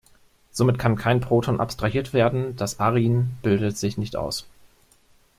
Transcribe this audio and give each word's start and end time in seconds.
Somit 0.49 0.79
kann 0.79 0.95
kein 0.95 1.19
Proton 1.21 1.59
abstrahiert 1.59 2.11
werden, 2.11 2.55
das 2.55 2.79
Arin 2.79 3.37
bildet 3.43 3.77
sich 3.77 3.99
nicht 3.99 4.15
aus. 4.15 4.47